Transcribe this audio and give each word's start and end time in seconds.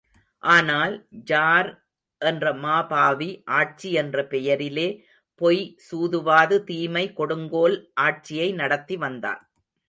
ஆனால், 0.43 0.93
ஜார் 1.23 1.69
என்ற 2.21 2.53
மாபாவி 2.53 3.43
ஆட்சி 3.51 3.91
என்ற 3.91 4.25
பெயரிலே, 4.25 4.87
பொய், 5.41 5.61
சூதுவது, 5.77 6.63
தீமை, 6.63 7.13
கொடுங்கோல், 7.13 7.77
ஆட்சியை 7.93 8.51
நடத்தி 8.53 8.97
வந்தான். 8.97 9.43